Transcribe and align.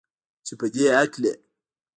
چې 0.45 0.53
پدې 0.59 0.85
هکله 0.97 1.31